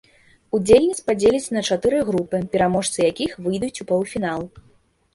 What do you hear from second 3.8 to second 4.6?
у паўфінал.